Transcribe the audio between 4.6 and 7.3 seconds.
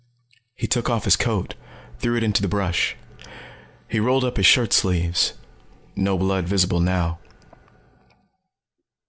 sleeves. No blood visible now.